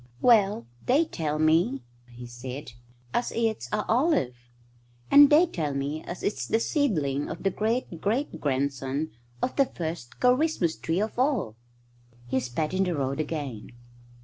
[0.19, 2.71] "Well, they tell me," he said,
[3.13, 4.35] "as it's a olive.
[5.11, 9.11] And they tell me as it's the seedling of the great great grandson
[9.43, 11.55] of the first Ker rismus tree of all."
[12.25, 13.73] He spat in the road again.